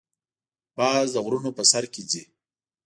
[0.77, 2.23] باز د غرونو په سر کې ځې